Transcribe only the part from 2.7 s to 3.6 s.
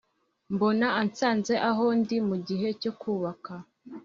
cyo kubaka